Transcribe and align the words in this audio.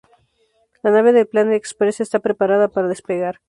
La 0.81 0.89
nave 0.89 1.13
de 1.13 1.27
Planet 1.27 1.53
Express 1.53 1.99
está 1.99 2.17
preparada 2.19 2.67
para 2.69 2.87
despegar. 2.87 3.39